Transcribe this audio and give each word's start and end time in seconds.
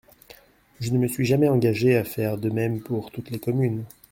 Je 0.79 0.89
ne 0.91 0.97
me 0.97 1.07
suis 1.07 1.25
jamais 1.27 1.47
engagé 1.47 1.95
à 1.95 2.03
faire 2.03 2.39
de 2.39 2.49
même 2.49 2.79
pour 2.81 3.11
toutes 3.11 3.29
les 3.29 3.37
communes. 3.37 3.83